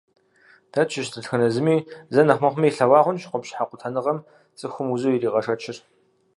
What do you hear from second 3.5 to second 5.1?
къутэныгъэм цӏыхум